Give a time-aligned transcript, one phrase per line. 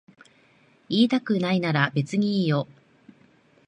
[0.89, 2.67] 言いたくないなら別にいいよ。